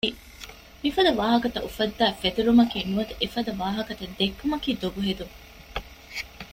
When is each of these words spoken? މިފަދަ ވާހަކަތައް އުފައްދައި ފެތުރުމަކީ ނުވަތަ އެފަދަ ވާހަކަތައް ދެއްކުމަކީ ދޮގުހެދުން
މިފަދަ 0.83 1.11
ވާހަކަތައް 1.19 1.65
އުފައްދައި 1.65 2.17
ފެތުރުމަކީ 2.21 2.79
ނުވަތަ 2.89 3.13
އެފަދަ 3.21 3.51
ވާހަކަތައް 3.61 4.15
ދެއްކުމަކީ 4.19 4.69
ދޮގުހެދުން 4.81 5.33